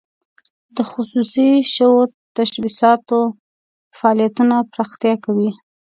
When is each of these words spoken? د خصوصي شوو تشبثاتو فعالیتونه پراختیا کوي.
د 0.75 0.77
خصوصي 0.91 1.49
شوو 1.73 2.01
تشبثاتو 2.35 3.19
فعالیتونه 3.97 4.55
پراختیا 4.71 5.13
کوي. 5.25 5.49